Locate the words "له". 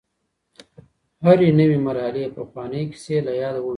3.27-3.33